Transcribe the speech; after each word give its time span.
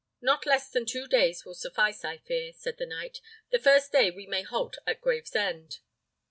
"Not 0.19 0.47
less 0.47 0.67
than 0.67 0.87
two 0.87 1.07
days 1.07 1.45
will 1.45 1.53
suffice, 1.53 2.03
I 2.03 2.17
fear," 2.17 2.53
said 2.53 2.77
the 2.79 2.87
knight; 2.87 3.21
"the 3.51 3.59
first 3.59 3.91
day 3.91 4.09
we 4.09 4.25
may 4.25 4.41
halt 4.41 4.79
at 4.87 4.99
Gravesend." 4.99 5.77